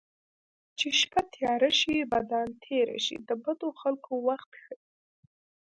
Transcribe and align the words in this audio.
چې 0.77 0.87
شپه 0.99 1.21
تیاره 1.33 1.71
شي 1.79 1.95
بدان 2.13 2.47
تېره 2.63 2.97
شي 3.05 3.17
د 3.29 3.31
بدو 3.43 3.69
خلکو 3.81 4.11
وخت 4.27 4.51
ښيي 4.63 4.77